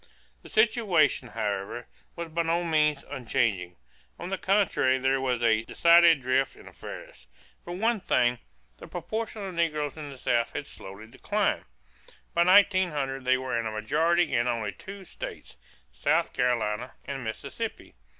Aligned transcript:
The 0.41 0.49
situation, 0.49 1.27
however, 1.27 1.85
was 2.15 2.29
by 2.29 2.41
no 2.41 2.63
means 2.63 3.05
unchanging. 3.07 3.75
On 4.17 4.31
the 4.31 4.37
contrary 4.39 4.97
there 4.97 5.21
was 5.21 5.43
a 5.43 5.61
decided 5.61 6.23
drift 6.23 6.55
in 6.55 6.67
affairs. 6.67 7.27
For 7.63 7.73
one 7.73 7.99
thing, 7.99 8.39
the 8.77 8.87
proportion 8.87 9.43
of 9.45 9.53
negroes 9.53 9.97
in 9.97 10.09
the 10.09 10.17
South 10.17 10.53
had 10.53 10.65
slowly 10.65 11.05
declined. 11.05 11.65
By 12.33 12.43
1900 12.45 13.23
they 13.25 13.37
were 13.37 13.59
in 13.59 13.67
a 13.67 13.71
majority 13.71 14.33
in 14.33 14.47
only 14.47 14.71
two 14.71 15.05
states, 15.05 15.55
South 15.93 16.33
Carolina 16.33 16.93
and 17.05 17.23
Mississippi. 17.23 17.93